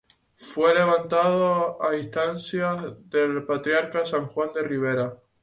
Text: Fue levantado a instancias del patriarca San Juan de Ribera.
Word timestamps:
Fue 0.51 0.73
levantado 0.73 1.79
a 1.83 1.95
instancias 1.95 3.07
del 3.11 3.43
patriarca 3.45 4.03
San 4.03 4.25
Juan 4.25 4.51
de 4.51 4.63
Ribera. 4.63 5.13